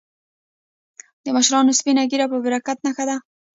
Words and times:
د 1.23 1.25
مشرانو 1.35 1.77
سپینه 1.79 2.03
ږیره 2.11 2.25
د 2.31 2.33
برکت 2.45 2.77
نښه 2.85 3.03
ده. 3.09 3.17